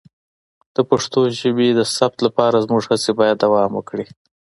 [0.75, 4.05] د پښتو ژبې د ثبت لپاره زموږ هڅې باید دوام وکړي.